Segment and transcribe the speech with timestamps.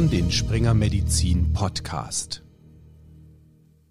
[0.00, 2.42] hören den Springer Medizin Podcast.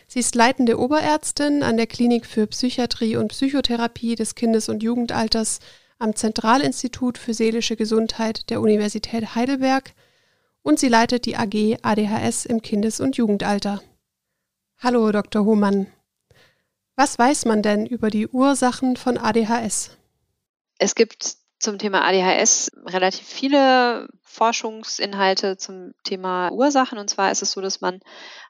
[0.08, 5.60] Sie ist leitende Oberärztin an der Klinik für Psychiatrie und Psychotherapie des Kindes- und Jugendalters
[6.00, 9.92] am Zentralinstitut für seelische Gesundheit der Universität Heidelberg
[10.64, 13.82] und sie leitet die AG ADHS im Kindes- und Jugendalter.
[14.84, 15.46] Hallo, Dr.
[15.46, 15.94] Hohmann.
[16.96, 19.96] Was weiß man denn über die Ursachen von ADHS?
[20.80, 26.98] Es gibt zum Thema ADHS relativ viele Forschungsinhalte zum Thema Ursachen.
[26.98, 28.00] Und zwar ist es so, dass man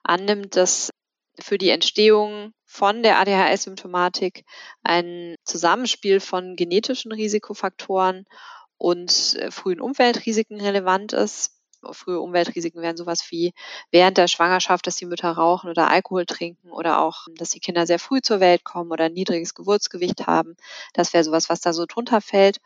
[0.04, 0.92] annimmt, dass
[1.38, 4.46] für die Entstehung von der ADHS-Symptomatik
[4.84, 8.24] ein Zusammenspiel von genetischen Risikofaktoren
[8.78, 11.61] und äh, frühen Umweltrisiken relevant ist
[11.92, 13.54] frühe Umweltrisiken wären sowas wie
[13.92, 17.86] während der Schwangerschaft, dass die Mütter rauchen oder Alkohol trinken oder auch, dass die Kinder
[17.86, 20.56] sehr früh zur Welt kommen oder ein niedriges Geburtsgewicht haben.
[20.94, 22.60] Das wäre sowas, was da so drunter fällt.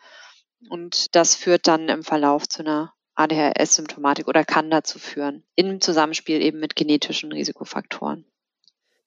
[0.70, 6.42] Und das führt dann im Verlauf zu einer ADHS-Symptomatik oder kann dazu führen, im Zusammenspiel
[6.42, 8.26] eben mit genetischen Risikofaktoren.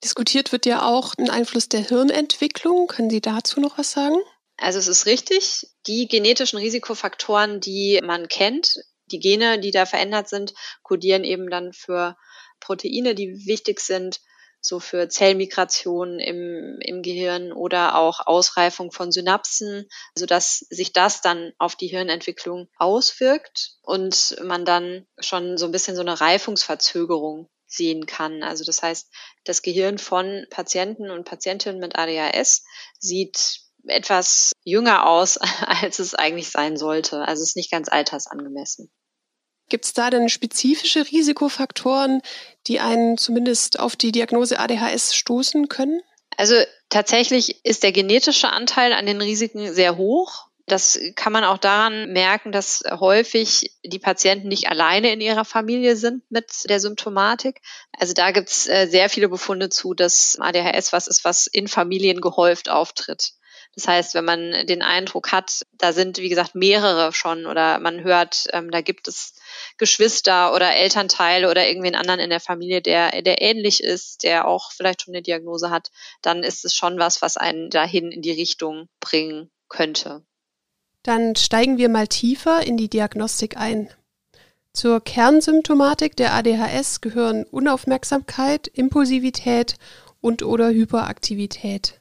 [0.03, 2.87] Diskutiert wird ja auch ein Einfluss der Hirnentwicklung.
[2.87, 4.17] Können Sie dazu noch was sagen?
[4.57, 8.75] Also es ist richtig, die genetischen Risikofaktoren, die man kennt,
[9.13, 12.17] die Gene, die da verändert sind, kodieren eben dann für
[12.61, 14.21] Proteine, die wichtig sind,
[14.61, 21.53] so für Zellmigration im, im Gehirn oder auch Ausreifung von Synapsen, sodass sich das dann
[21.59, 28.07] auf die Hirnentwicklung auswirkt und man dann schon so ein bisschen so eine Reifungsverzögerung sehen
[28.07, 28.43] kann.
[28.43, 29.13] Also das heißt,
[29.45, 32.65] das Gehirn von Patienten und Patientinnen mit ADHS
[32.99, 37.21] sieht etwas jünger aus, als es eigentlich sein sollte.
[37.23, 38.91] Also es ist nicht ganz altersangemessen.
[39.69, 42.23] Gibt es da denn spezifische Risikofaktoren,
[42.67, 46.01] die einen zumindest auf die Diagnose ADHS stoßen können?
[46.37, 46.55] Also
[46.89, 50.49] tatsächlich ist der genetische Anteil an den Risiken sehr hoch.
[50.67, 55.97] Das kann man auch daran merken, dass häufig die Patienten nicht alleine in ihrer Familie
[55.97, 57.63] sind mit der Symptomatik.
[57.99, 61.69] Also da gibt es äh, sehr viele Befunde zu, dass ADHS was ist, was in
[61.69, 63.33] Familien gehäuft auftritt.
[63.79, 68.03] Das heißt, wenn man den Eindruck hat, da sind, wie gesagt, mehrere schon oder man
[68.03, 69.37] hört, ähm, da gibt es
[69.77, 74.73] Geschwister oder Elternteile oder irgendwen anderen in der Familie, der, der ähnlich ist, der auch
[74.73, 78.33] vielleicht schon eine Diagnose hat, dann ist es schon was, was einen dahin in die
[78.33, 80.25] Richtung bringen könnte.
[81.05, 83.95] Dann steigen wir mal tiefer in die Diagnostik ein.
[84.73, 89.77] Zur Kernsymptomatik der ADHS gehören Unaufmerksamkeit, Impulsivität
[90.21, 92.01] und oder Hyperaktivität.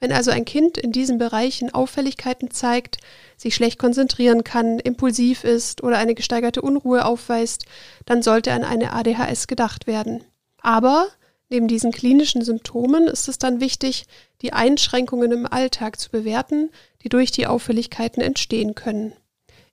[0.00, 2.96] Wenn also ein Kind in diesen Bereichen Auffälligkeiten zeigt,
[3.36, 7.66] sich schlecht konzentrieren kann, impulsiv ist oder eine gesteigerte Unruhe aufweist,
[8.06, 10.24] dann sollte an eine ADHS gedacht werden.
[10.62, 11.08] Aber
[11.50, 14.06] neben diesen klinischen Symptomen ist es dann wichtig,
[14.40, 16.70] die Einschränkungen im Alltag zu bewerten,
[17.02, 19.12] die durch die Auffälligkeiten entstehen können.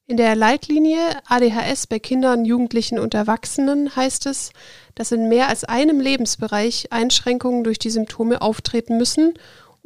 [0.09, 4.51] In der Leitlinie ADHS bei Kindern, Jugendlichen und Erwachsenen heißt es,
[4.95, 9.33] dass in mehr als einem Lebensbereich Einschränkungen durch die Symptome auftreten müssen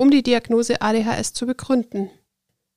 [0.01, 2.09] um die Diagnose ADHS zu begründen.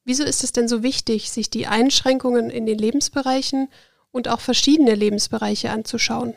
[0.04, 3.72] Wieso ist es denn so wichtig, sich die Einschränkungen in den Lebensbereichen
[4.10, 6.34] und auch verschiedene Lebensbereiche anzuschauen?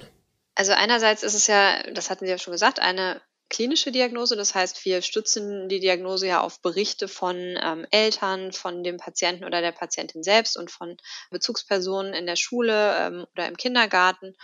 [0.55, 4.37] Also einerseits ist es ja, das hatten Sie ja schon gesagt, eine klinische Diagnose.
[4.37, 9.43] Das heißt, wir stützen die Diagnose ja auf Berichte von ähm, Eltern, von dem Patienten
[9.43, 10.95] oder der Patientin selbst und von
[11.31, 14.37] Bezugspersonen in der Schule ähm, oder im Kindergarten.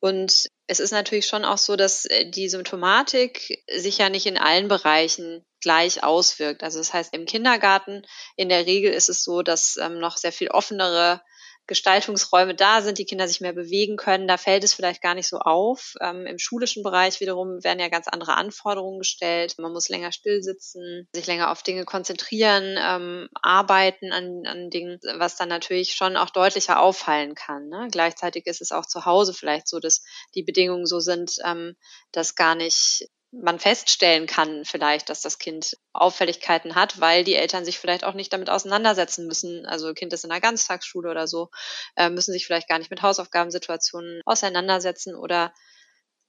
[0.00, 4.38] Und es ist natürlich schon auch so, dass äh, die Symptomatik sich ja nicht in
[4.38, 6.62] allen Bereichen gleich auswirkt.
[6.62, 8.02] Also das heißt, im Kindergarten
[8.36, 11.20] in der Regel ist es so, dass ähm, noch sehr viel offenere
[11.68, 14.26] Gestaltungsräume da sind, die Kinder sich mehr bewegen können.
[14.26, 15.94] Da fällt es vielleicht gar nicht so auf.
[16.00, 19.54] Ähm, Im schulischen Bereich wiederum werden ja ganz andere Anforderungen gestellt.
[19.58, 24.98] Man muss länger still sitzen, sich länger auf Dinge konzentrieren, ähm, arbeiten an, an Dingen,
[25.18, 27.68] was dann natürlich schon auch deutlicher auffallen kann.
[27.68, 27.88] Ne?
[27.92, 30.02] Gleichzeitig ist es auch zu Hause vielleicht so, dass
[30.34, 31.76] die Bedingungen so sind, ähm,
[32.12, 37.64] dass gar nicht man feststellen kann vielleicht, dass das Kind Auffälligkeiten hat, weil die Eltern
[37.64, 39.66] sich vielleicht auch nicht damit auseinandersetzen müssen.
[39.66, 41.50] Also Kind ist in einer Ganztagsschule oder so,
[41.96, 45.52] äh, müssen sich vielleicht gar nicht mit Hausaufgabensituationen auseinandersetzen oder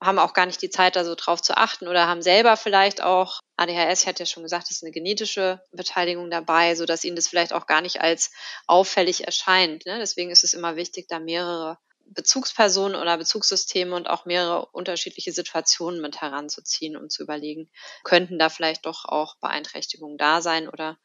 [0.02, 3.02] haben auch gar nicht die Zeit, da so drauf zu achten oder haben selber vielleicht
[3.04, 7.04] auch ADHS, ich hatte ja schon gesagt, es ist eine genetische Beteiligung dabei, so dass
[7.04, 8.32] ihnen das vielleicht auch gar nicht als
[8.68, 9.86] auffällig erscheint.
[9.86, 10.00] Ne?
[10.00, 11.78] Deswegen ist es immer wichtig, da mehrere
[12.14, 17.70] Bezugspersonen oder Bezugssysteme und auch mehrere unterschiedliche Situationen mit heranzuziehen, um zu überlegen,
[18.04, 20.98] könnten da vielleicht doch auch Beeinträchtigungen da sein oder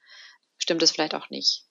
[0.59, 1.65] stimmt es vielleicht auch nicht?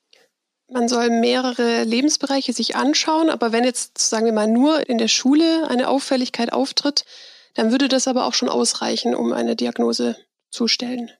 [0.70, 5.08] Man soll mehrere Lebensbereiche sich anschauen, aber wenn jetzt, sagen wir mal, nur in der
[5.08, 7.06] Schule eine Auffälligkeit auftritt,
[7.54, 10.18] dann würde das aber auch schon ausreichen, um eine Diagnose
[10.50, 11.12] zu stellen.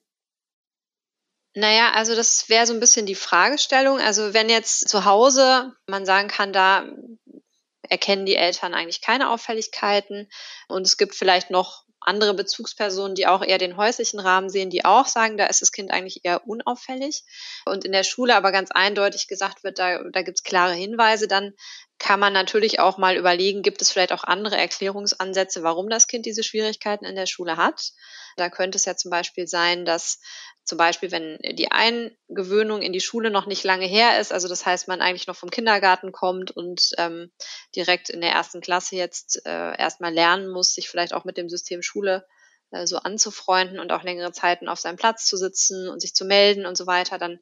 [1.56, 4.00] Naja, also das wäre so ein bisschen die Fragestellung.
[4.00, 6.88] Also wenn jetzt zu Hause man sagen kann, da
[7.94, 10.28] erkennen die Eltern eigentlich keine Auffälligkeiten.
[10.68, 14.84] Und es gibt vielleicht noch andere Bezugspersonen, die auch eher den häuslichen Rahmen sehen, die
[14.84, 17.24] auch sagen, da ist das Kind eigentlich eher unauffällig.
[17.66, 21.28] Und in der Schule aber ganz eindeutig gesagt wird, da, da gibt es klare Hinweise,
[21.28, 21.54] dann
[22.04, 26.26] kann man natürlich auch mal überlegen, gibt es vielleicht auch andere Erklärungsansätze, warum das Kind
[26.26, 27.94] diese Schwierigkeiten in der Schule hat.
[28.36, 30.20] Da könnte es ja zum Beispiel sein, dass
[30.66, 34.66] zum Beispiel, wenn die Eingewöhnung in die Schule noch nicht lange her ist, also das
[34.66, 37.32] heißt, man eigentlich noch vom Kindergarten kommt und ähm,
[37.74, 41.48] direkt in der ersten Klasse jetzt äh, erstmal lernen muss, sich vielleicht auch mit dem
[41.48, 42.28] System Schule
[42.72, 46.26] äh, so anzufreunden und auch längere Zeiten auf seinem Platz zu sitzen und sich zu
[46.26, 47.40] melden und so weiter, dann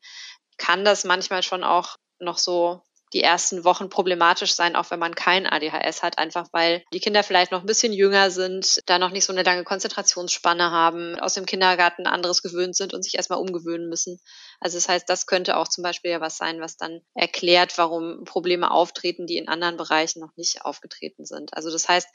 [0.57, 5.15] kann das manchmal schon auch noch so die ersten Wochen problematisch sein, auch wenn man
[5.15, 9.11] kein ADHS hat, einfach weil die Kinder vielleicht noch ein bisschen jünger sind, da noch
[9.11, 13.39] nicht so eine lange Konzentrationsspanne haben, aus dem Kindergarten anderes gewöhnt sind und sich erstmal
[13.39, 14.19] umgewöhnen müssen.
[14.59, 18.23] Also das heißt, das könnte auch zum Beispiel ja was sein, was dann erklärt, warum
[18.23, 21.53] Probleme auftreten, die in anderen Bereichen noch nicht aufgetreten sind.
[21.53, 22.07] Also das heißt,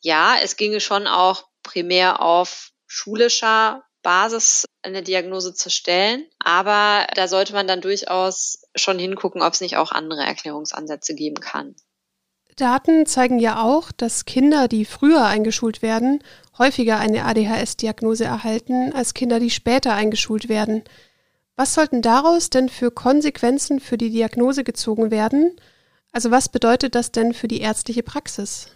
[0.00, 6.26] ja, es ginge schon auch primär auf schulischer Basis eine Diagnose zu stellen.
[6.38, 11.40] Aber da sollte man dann durchaus schon hingucken, ob es nicht auch andere Erklärungsansätze geben
[11.40, 11.74] kann.
[12.56, 16.22] Daten zeigen ja auch, dass Kinder, die früher eingeschult werden,
[16.58, 20.84] häufiger eine ADHS-Diagnose erhalten als Kinder, die später eingeschult werden.
[21.56, 25.56] Was sollten daraus denn für Konsequenzen für die Diagnose gezogen werden?
[26.12, 28.68] Also was bedeutet das denn für die ärztliche Praxis?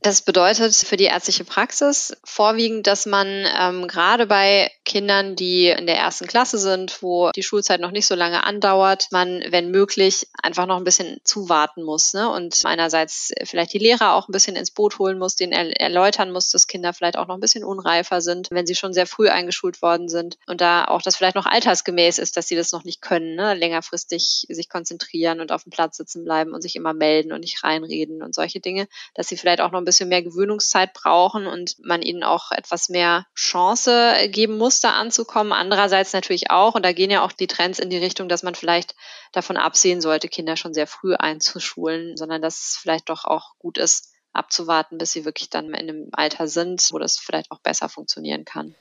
[0.00, 5.86] Das bedeutet für die ärztliche Praxis vorwiegend, dass man ähm, gerade bei Kindern, die in
[5.86, 10.28] der ersten Klasse sind, wo die Schulzeit noch nicht so lange andauert, man, wenn möglich,
[10.40, 12.30] einfach noch ein bisschen zuwarten muss ne?
[12.30, 16.50] und einerseits vielleicht die Lehrer auch ein bisschen ins Boot holen muss, er erläutern muss,
[16.50, 19.82] dass Kinder vielleicht auch noch ein bisschen unreifer sind, wenn sie schon sehr früh eingeschult
[19.82, 23.02] worden sind und da auch das vielleicht noch altersgemäß ist, dass sie das noch nicht
[23.02, 23.54] können, ne?
[23.54, 27.64] längerfristig sich konzentrieren und auf dem Platz sitzen bleiben und sich immer melden und nicht
[27.64, 32.02] reinreden und solche Dinge, dass sie vielleicht auch noch bisschen mehr Gewöhnungszeit brauchen und man
[32.02, 35.52] ihnen auch etwas mehr Chance geben muss, da anzukommen.
[35.52, 38.54] Andererseits natürlich auch, und da gehen ja auch die Trends in die Richtung, dass man
[38.54, 38.94] vielleicht
[39.32, 43.78] davon absehen sollte, Kinder schon sehr früh einzuschulen, sondern dass es vielleicht doch auch gut
[43.78, 47.88] ist, abzuwarten, bis sie wirklich dann in einem Alter sind, wo das vielleicht auch besser
[47.88, 48.74] funktionieren kann.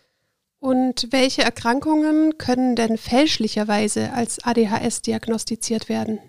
[0.60, 6.20] Und welche Erkrankungen können denn fälschlicherweise als ADHS diagnostiziert werden?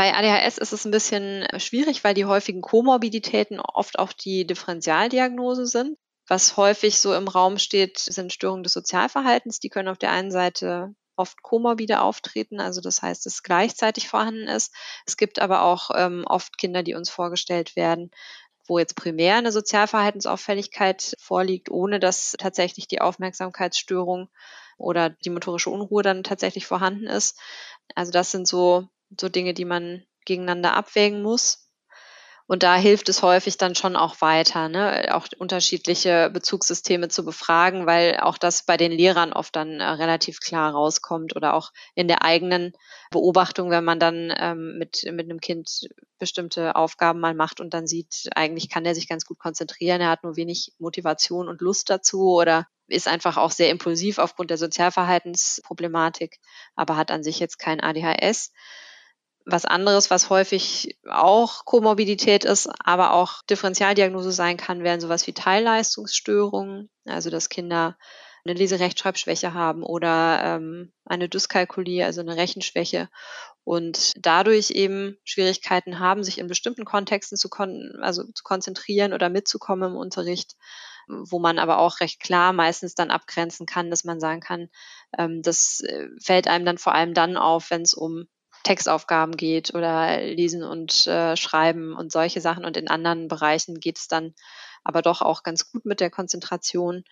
[0.00, 4.46] Bei ADHS ist es ein bisschen äh, schwierig, weil die häufigen Komorbiditäten oft auch die
[4.46, 5.98] Differentialdiagnose sind.
[6.26, 9.60] Was häufig so im Raum steht, sind Störungen des Sozialverhaltens.
[9.60, 14.48] Die können auf der einen Seite oft komorbide auftreten, also das heißt, es gleichzeitig vorhanden
[14.48, 14.72] ist.
[15.04, 18.10] Es gibt aber auch ähm, oft Kinder, die uns vorgestellt werden,
[18.66, 24.30] wo jetzt primär eine Sozialverhaltensauffälligkeit vorliegt, ohne dass tatsächlich die Aufmerksamkeitsstörung
[24.78, 27.38] oder die motorische Unruhe dann tatsächlich vorhanden ist.
[27.94, 28.88] Also das sind so
[29.18, 31.70] so Dinge, die man gegeneinander abwägen muss.
[32.50, 35.14] Und da hilft es häufig dann schon auch weiter, ne?
[35.14, 40.40] auch unterschiedliche Bezugssysteme zu befragen, weil auch das bei den Lehrern oft dann äh, relativ
[40.40, 42.72] klar rauskommt oder auch in der eigenen
[43.12, 45.88] Beobachtung, wenn man dann ähm, mit, mit einem Kind
[46.18, 50.10] bestimmte Aufgaben mal macht und dann sieht, eigentlich kann er sich ganz gut konzentrieren, er
[50.10, 54.58] hat nur wenig Motivation und Lust dazu oder ist einfach auch sehr impulsiv aufgrund der
[54.58, 56.40] Sozialverhaltensproblematik,
[56.74, 58.50] aber hat an sich jetzt kein ADHS
[59.44, 65.32] was anderes, was häufig auch Komorbidität ist, aber auch Differentialdiagnose sein kann, wären sowas wie
[65.32, 67.96] Teilleistungsstörungen, also dass Kinder
[68.44, 73.08] eine Leserechtschreibschwäche haben oder ähm, eine Dyskalkulie, also eine Rechenschwäche.
[73.64, 79.28] Und dadurch eben Schwierigkeiten haben, sich in bestimmten Kontexten zu, kon also zu konzentrieren oder
[79.28, 80.56] mitzukommen im Unterricht,
[81.06, 84.70] wo man aber auch recht klar meistens dann abgrenzen kann, dass man sagen kann,
[85.18, 88.26] ähm, das äh, fällt einem dann vor allem dann auf, wenn es um
[88.62, 92.64] Textaufgaben geht oder Lesen und äh, Schreiben und solche Sachen.
[92.64, 94.34] Und in anderen Bereichen geht es dann
[94.84, 97.04] aber doch auch ganz gut mit der Konzentration.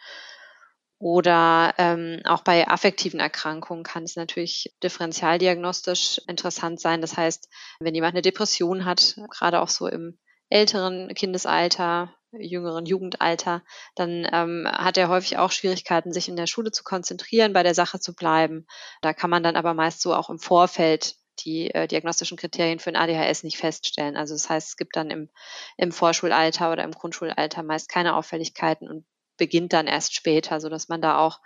[1.01, 7.01] Oder ähm, auch bei affektiven Erkrankungen kann es natürlich differentialdiagnostisch interessant sein.
[7.01, 10.19] Das heißt, wenn jemand eine Depression hat, gerade auch so im
[10.51, 13.63] älteren Kindesalter, jüngeren Jugendalter,
[13.95, 17.75] dann ähm, hat er häufig auch Schwierigkeiten, sich in der Schule zu konzentrieren, bei der
[17.75, 18.67] Sache zu bleiben.
[19.01, 21.15] Da kann man dann aber meist so auch im Vorfeld
[21.45, 24.17] die äh, diagnostischen Kriterien für ein ADHS nicht feststellen.
[24.17, 25.31] Also das heißt, es gibt dann im,
[25.77, 29.05] im Vorschulalter oder im Grundschulalter meist keine Auffälligkeiten und
[29.37, 31.41] beginnt dann erst später, so dass man da auch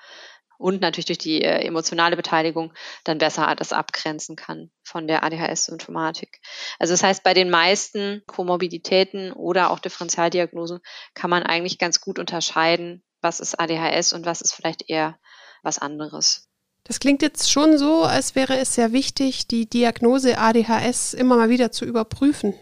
[0.62, 2.72] und natürlich durch die äh, emotionale Beteiligung
[3.04, 6.40] dann besser das abgrenzen kann von der ADHS-Symptomatik.
[6.78, 10.78] Also das heißt, bei den meisten Komorbiditäten oder auch Differentialdiagnosen
[11.14, 15.18] kann man eigentlich ganz gut unterscheiden, was ist ADHS und was ist vielleicht eher
[15.62, 16.48] was anderes.
[16.84, 21.48] Das klingt jetzt schon so, als wäre es sehr wichtig, die Diagnose ADHS immer mal
[21.48, 22.54] wieder zu überprüfen.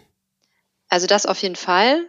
[0.88, 2.06] Also das auf jeden Fall.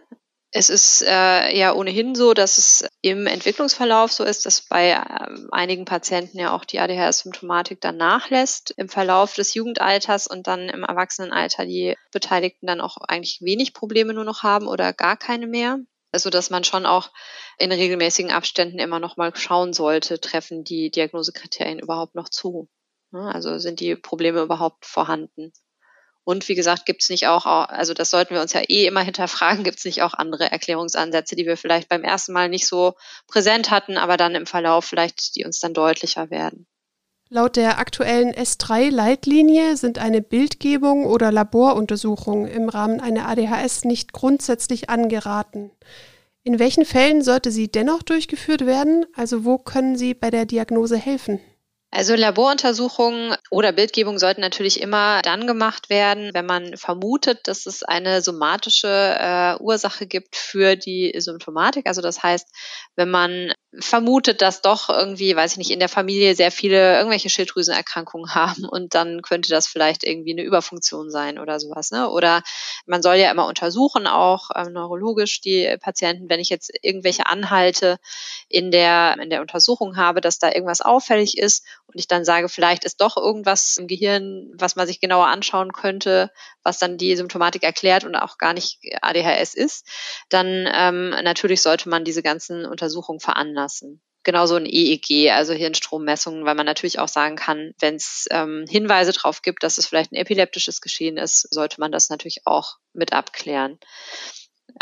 [0.54, 4.98] Es ist äh, ja ohnehin so, dass es im Entwicklungsverlauf so ist, dass bei äh,
[5.50, 10.82] einigen Patienten ja auch die ADHS-Symptomatik dann nachlässt im Verlauf des Jugendalters und dann im
[10.82, 15.78] Erwachsenenalter die Beteiligten dann auch eigentlich wenig Probleme nur noch haben oder gar keine mehr.
[16.12, 17.10] Also dass man schon auch
[17.58, 22.68] in regelmäßigen Abständen immer noch mal schauen sollte, treffen die Diagnosekriterien überhaupt noch zu?
[23.12, 25.52] Also sind die Probleme überhaupt vorhanden?
[26.24, 29.00] Und wie gesagt, gibt es nicht auch, also das sollten wir uns ja eh immer
[29.02, 32.94] hinterfragen, gibt es nicht auch andere Erklärungsansätze, die wir vielleicht beim ersten Mal nicht so
[33.26, 36.66] präsent hatten, aber dann im Verlauf vielleicht, die uns dann deutlicher werden.
[37.34, 44.90] Laut der aktuellen S3-Leitlinie sind eine Bildgebung oder Laboruntersuchung im Rahmen einer ADHS nicht grundsätzlich
[44.90, 45.70] angeraten.
[46.44, 49.06] In welchen Fällen sollte sie dennoch durchgeführt werden?
[49.14, 51.40] Also wo können sie bei der Diagnose helfen?
[51.94, 57.82] Also Laboruntersuchungen oder Bildgebung sollten natürlich immer dann gemacht werden, wenn man vermutet, dass es
[57.82, 61.86] eine somatische äh, Ursache gibt für die Symptomatik.
[61.86, 62.48] Also das heißt,
[62.96, 67.28] wenn man vermutet, dass doch irgendwie, weiß ich nicht, in der Familie sehr viele irgendwelche
[67.28, 71.90] Schilddrüsenerkrankungen haben und dann könnte das vielleicht irgendwie eine Überfunktion sein oder sowas.
[71.90, 72.08] Ne?
[72.08, 72.42] Oder
[72.86, 77.98] man soll ja immer untersuchen, auch ähm, neurologisch die Patienten, wenn ich jetzt irgendwelche Anhalte
[78.48, 82.48] in der, in der Untersuchung habe, dass da irgendwas auffällig ist und ich dann sage,
[82.48, 86.30] vielleicht ist doch irgendwas im Gehirn, was man sich genauer anschauen könnte,
[86.62, 89.86] was dann die Symptomatik erklärt und auch gar nicht ADHS ist,
[90.28, 96.54] dann ähm, natürlich sollte man diese ganzen Untersuchungen veranlassen genauso ein EEG, also Hirnstrommessungen, weil
[96.54, 100.16] man natürlich auch sagen kann, wenn es ähm, Hinweise darauf gibt, dass es vielleicht ein
[100.16, 103.78] epileptisches Geschehen ist, sollte man das natürlich auch mit abklären.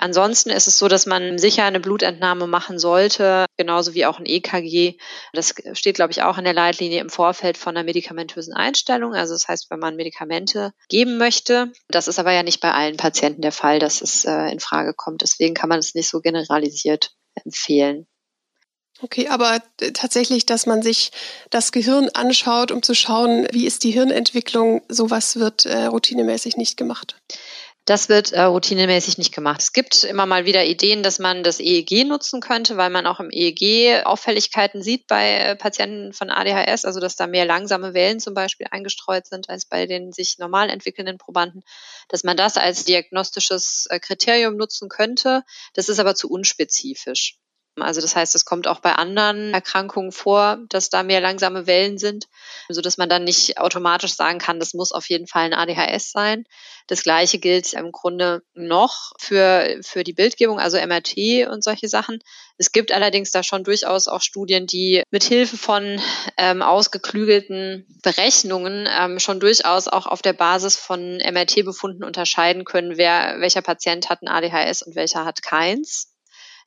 [0.01, 4.25] Ansonsten ist es so, dass man sicher eine Blutentnahme machen sollte, genauso wie auch ein
[4.25, 4.97] EKG.
[5.35, 9.15] Das steht, glaube ich, auch in der Leitlinie im Vorfeld von einer medikamentösen Einstellung.
[9.15, 11.71] Also das heißt, wenn man Medikamente geben möchte.
[11.89, 14.95] Das ist aber ja nicht bei allen Patienten der Fall, dass es äh, in Frage
[14.95, 15.21] kommt.
[15.21, 17.13] Deswegen kann man es nicht so generalisiert
[17.45, 18.07] empfehlen.
[19.03, 19.63] Okay, aber
[19.95, 21.11] tatsächlich, dass man sich
[21.49, 26.77] das Gehirn anschaut, um zu schauen, wie ist die Hirnentwicklung, sowas wird äh, routinemäßig nicht
[26.77, 27.17] gemacht.
[27.87, 29.61] Das wird äh, routinemäßig nicht gemacht.
[29.63, 33.21] Es gibt immer mal wieder Ideen, dass man das EEG nutzen könnte, weil man auch
[33.21, 38.21] im EEG Auffälligkeiten sieht bei äh, Patienten von ADHS, also dass da mehr langsame Wellen
[38.21, 41.63] zum Beispiel eingestreut sind als bei den sich normal entwickelnden Probanden,
[42.09, 45.43] dass man das als diagnostisches äh, Kriterium nutzen könnte.
[45.75, 47.40] Das ist aber zu unspezifisch.
[47.77, 51.99] Also das heißt, es kommt auch bei anderen Erkrankungen vor, dass da mehr langsame Wellen
[51.99, 52.27] sind,
[52.69, 56.11] so dass man dann nicht automatisch sagen kann, das muss auf jeden Fall ein ADHS
[56.11, 56.45] sein.
[56.89, 62.19] Das Gleiche gilt im Grunde noch für, für die Bildgebung, also MRT und solche Sachen.
[62.59, 66.01] Es gibt allerdings da schon durchaus auch Studien, die mit Hilfe von
[66.37, 73.37] ähm, ausgeklügelten Berechnungen ähm, schon durchaus auch auf der Basis von MRT-Befunden unterscheiden können, wer,
[73.39, 76.10] welcher Patient hat ein ADHS und welcher hat keins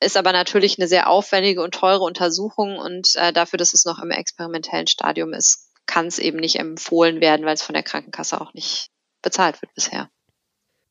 [0.00, 3.98] ist aber natürlich eine sehr aufwendige und teure Untersuchung und äh, dafür, dass es noch
[3.98, 8.40] im experimentellen Stadium ist, kann es eben nicht empfohlen werden, weil es von der Krankenkasse
[8.40, 8.90] auch nicht
[9.22, 10.10] bezahlt wird bisher.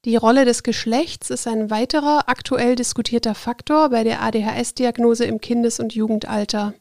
[0.05, 5.79] Die Rolle des Geschlechts ist ein weiterer aktuell diskutierter Faktor bei der ADHS-Diagnose im Kindes-
[5.79, 6.73] und Jugendalter.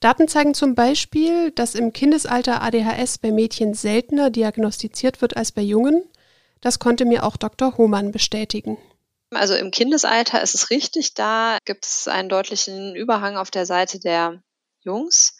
[0.00, 5.62] Daten zeigen zum Beispiel, dass im Kindesalter ADHS bei Mädchen seltener diagnostiziert wird als bei
[5.62, 6.02] Jungen.
[6.60, 7.76] Das konnte mir auch Dr.
[7.76, 8.78] Hohmann bestätigen.
[9.32, 14.00] Also im Kindesalter ist es richtig, da gibt es einen deutlichen Überhang auf der Seite
[14.00, 14.42] der
[14.82, 15.36] Jungs.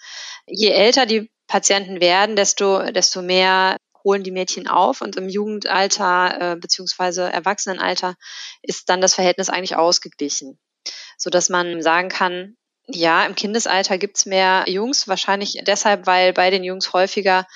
[0.47, 6.53] Je älter die Patienten werden, desto, desto mehr holen die Mädchen auf und im Jugendalter
[6.53, 8.15] äh, beziehungsweise Erwachsenenalter
[8.63, 10.59] ist dann das Verhältnis eigentlich ausgeglichen,
[11.19, 12.57] so dass man sagen kann,
[12.87, 17.47] ja, im Kindesalter gibt's mehr Jungs, wahrscheinlich deshalb, weil bei den Jungs häufiger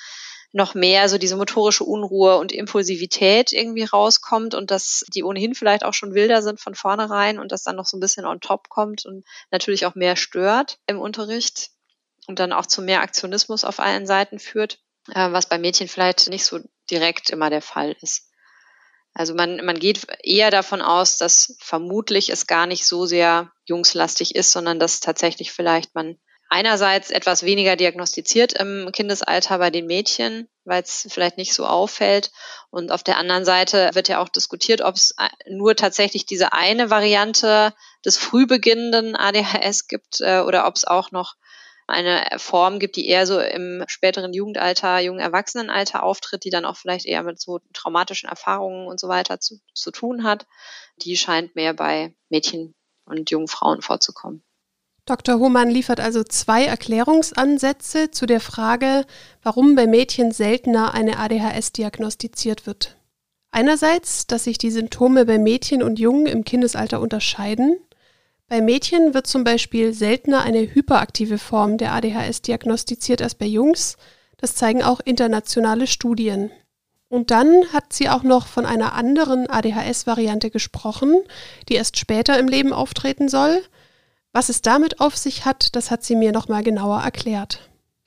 [0.55, 5.83] noch mehr so diese motorische Unruhe und Impulsivität irgendwie rauskommt und dass die ohnehin vielleicht
[5.83, 8.69] auch schon wilder sind von vornherein und das dann noch so ein bisschen on top
[8.69, 11.71] kommt und natürlich auch mehr stört im Unterricht
[12.27, 16.29] und dann auch zu mehr Aktionismus auf allen Seiten führt, äh, was bei Mädchen vielleicht
[16.29, 18.29] nicht so direkt immer der Fall ist.
[19.13, 24.35] Also man, man geht eher davon aus, dass vermutlich es gar nicht so sehr jungslastig
[24.35, 26.17] ist, sondern dass tatsächlich vielleicht man
[26.55, 32.31] einerseits etwas weniger diagnostiziert im Kindesalter bei den Mädchen, weil es vielleicht nicht so auffällt.
[32.69, 35.13] Und auf der anderen Seite wird ja auch diskutiert, ob es
[35.49, 37.73] nur tatsächlich diese eine Variante
[38.05, 41.35] des früh beginnenden ADHS gibt äh, oder ob es auch noch
[41.87, 46.77] eine Form gibt, die eher so im späteren Jugendalter, jungen Erwachsenenalter auftritt, die dann auch
[46.77, 50.47] vielleicht eher mit so traumatischen Erfahrungen und so weiter zu, zu tun hat.
[51.01, 54.44] Die scheint mehr bei Mädchen und jungen Frauen vorzukommen.
[55.05, 55.37] Dr.
[55.37, 59.05] Hohmann liefert also zwei Erklärungsansätze zu der Frage,
[59.43, 62.97] warum bei Mädchen seltener eine ADHS diagnostiziert wird.
[63.51, 67.77] Einerseits, dass sich die Symptome bei Mädchen und Jungen im Kindesalter unterscheiden.
[68.47, 73.97] Bei Mädchen wird zum Beispiel seltener eine hyperaktive Form der ADHS diagnostiziert als bei Jungs.
[74.37, 76.49] Das zeigen auch internationale Studien.
[77.09, 81.13] Und dann hat sie auch noch von einer anderen ADHS-Variante gesprochen,
[81.69, 83.61] die erst später im Leben auftreten soll–
[84.35, 87.61] was es damit auf sich hat, das hat sie mir nochmal genauer erklärt.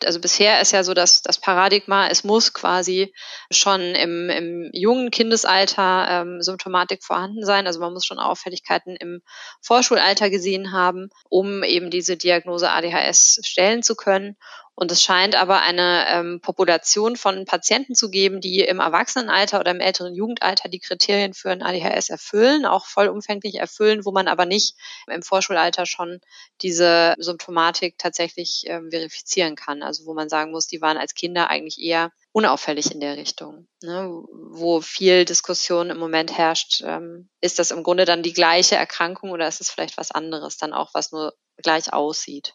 [0.04, 3.14] Also bisher ist ja so dass das Paradigma, es muss quasi
[3.50, 7.66] schon im, im jungen Kindesalter ähm, Symptomatik vorhanden sein.
[7.66, 9.22] Also man muss schon Auffälligkeiten im
[9.62, 14.36] Vorschulalter gesehen haben, um eben diese Diagnose ADHS stellen zu können.
[14.80, 19.72] Und es scheint aber eine ähm, Population von Patienten zu geben, die im Erwachsenenalter oder
[19.72, 24.46] im älteren Jugendalter die Kriterien für ein ADHS erfüllen, auch vollumfänglich erfüllen, wo man aber
[24.46, 24.76] nicht
[25.08, 26.20] im Vorschulalter schon
[26.62, 29.82] diese Symptomatik tatsächlich ähm, verifizieren kann.
[29.82, 33.66] Also wo man sagen muss, die waren als Kinder eigentlich eher unauffällig in der Richtung.
[33.82, 34.08] Ne?
[34.30, 39.32] Wo viel Diskussion im Moment herrscht, ähm, ist das im Grunde dann die gleiche Erkrankung
[39.32, 42.54] oder ist es vielleicht was anderes, dann auch was nur gleich aussieht?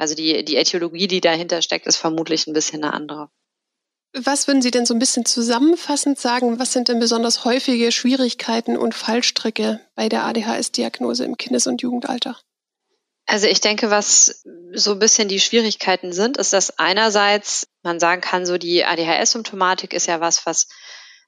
[0.00, 3.28] Also die, die Äthiologie, die dahinter steckt, ist vermutlich ein bisschen eine andere.
[4.14, 6.58] Was würden Sie denn so ein bisschen zusammenfassend sagen?
[6.58, 12.40] Was sind denn besonders häufige Schwierigkeiten und Fallstricke bei der ADHS-Diagnose im Kindes- und Jugendalter?
[13.26, 18.22] Also ich denke, was so ein bisschen die Schwierigkeiten sind, ist, dass einerseits man sagen
[18.22, 20.66] kann, so die ADHS-Symptomatik ist ja was, was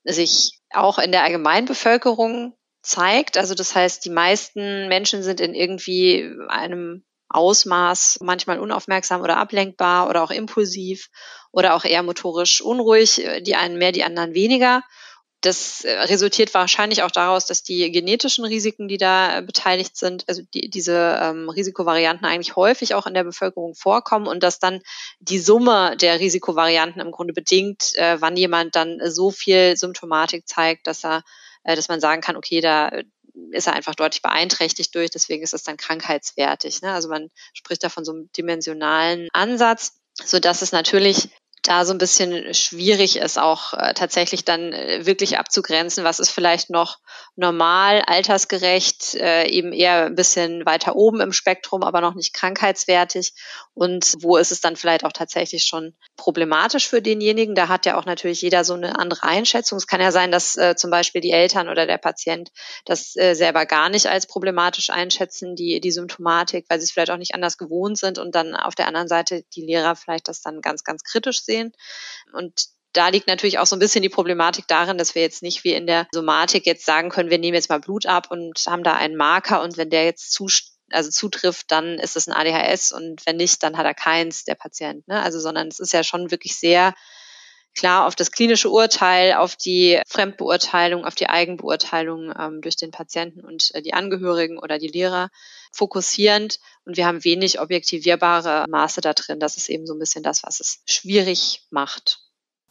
[0.02, 3.36] sich auch in der Allgemeinbevölkerung zeigt.
[3.36, 10.08] Also das heißt, die meisten Menschen sind in irgendwie einem Ausmaß, manchmal unaufmerksam oder ablenkbar
[10.08, 11.08] oder auch impulsiv
[11.50, 14.82] oder auch eher motorisch unruhig, äh, die einen mehr, die anderen weniger.
[15.42, 20.24] Das äh, resultiert wahrscheinlich auch daraus, dass die genetischen Risiken, die da äh, beteiligt sind,
[20.28, 24.80] also die, diese ähm, Risikovarianten eigentlich häufig auch in der Bevölkerung vorkommen und dass dann
[25.18, 30.86] die Summe der Risikovarianten im Grunde bedingt, äh, wann jemand dann so viel Symptomatik zeigt,
[30.86, 31.24] dass er,
[31.64, 32.92] äh, dass man sagen kann, okay, da
[33.50, 36.82] ist er einfach deutlich beeinträchtigt durch, deswegen ist es dann krankheitswertig.
[36.82, 36.92] Ne?
[36.92, 41.28] Also man spricht da von so einem dimensionalen Ansatz, so dass es natürlich
[41.62, 46.30] da so ein bisschen schwierig ist, auch äh, tatsächlich dann äh, wirklich abzugrenzen, was ist
[46.30, 46.98] vielleicht noch
[47.36, 53.32] normal, altersgerecht, äh, eben eher ein bisschen weiter oben im Spektrum, aber noch nicht krankheitswertig
[53.74, 57.54] und wo ist es dann vielleicht auch tatsächlich schon problematisch für denjenigen.
[57.54, 59.78] Da hat ja auch natürlich jeder so eine andere Einschätzung.
[59.78, 62.50] Es kann ja sein, dass zum Beispiel die Eltern oder der Patient
[62.84, 67.16] das selber gar nicht als problematisch einschätzen, die, die Symptomatik, weil sie es vielleicht auch
[67.16, 70.60] nicht anders gewohnt sind und dann auf der anderen Seite die Lehrer vielleicht das dann
[70.60, 71.72] ganz, ganz kritisch sehen.
[72.32, 75.64] Und da liegt natürlich auch so ein bisschen die Problematik darin, dass wir jetzt nicht
[75.64, 78.82] wie in der Somatik jetzt sagen können, wir nehmen jetzt mal Blut ab und haben
[78.82, 80.46] da einen Marker und wenn der jetzt zu,
[80.90, 84.56] also zutrifft, dann ist es ein ADHS und wenn nicht, dann hat er keins, der
[84.56, 85.06] Patient.
[85.08, 85.22] Ne?
[85.22, 86.94] Also, sondern es ist ja schon wirklich sehr
[87.74, 93.40] klar auf das klinische Urteil, auf die Fremdbeurteilung, auf die Eigenbeurteilung ähm, durch den Patienten
[93.40, 95.30] und äh, die Angehörigen oder die Lehrer
[95.72, 96.58] fokussierend.
[96.84, 99.40] Und wir haben wenig objektivierbare Maße da drin.
[99.40, 102.20] Das ist eben so ein bisschen das, was es schwierig macht.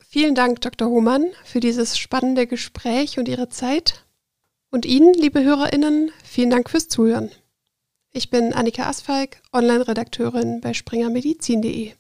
[0.08, 0.90] Vielen Dank, Dr.
[0.90, 4.06] Hohmann, für dieses spannende Gespräch und Ihre Zeit.
[4.70, 7.32] Und Ihnen, liebe HörerInnen, vielen Dank fürs Zuhören.
[8.12, 11.94] Ich bin Annika Asfalk, Online-Redakteurin bei springermedizin.de.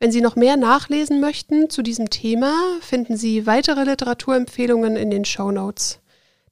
[0.00, 5.24] Wenn Sie noch mehr nachlesen möchten zu diesem Thema, finden Sie weitere Literaturempfehlungen in den
[5.24, 5.98] Show Notes.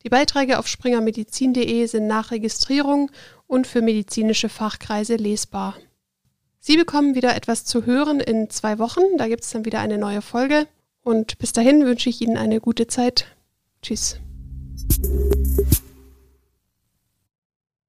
[0.02, 3.10] Die Beiträge auf springermedizin.de sind nach Registrierung
[3.46, 5.76] und für medizinische Fachkreise lesbar.
[6.58, 9.98] Sie bekommen wieder etwas zu hören in zwei Wochen, da gibt es dann wieder eine
[9.98, 10.66] neue Folge.
[11.02, 13.26] Und bis dahin wünsche ich Ihnen eine gute Zeit.
[13.80, 14.18] Tschüss.